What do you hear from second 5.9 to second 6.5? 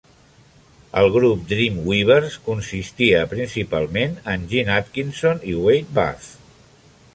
Buff.